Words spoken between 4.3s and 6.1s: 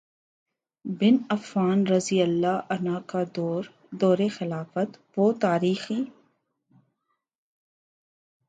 خلافت وہ تاریخی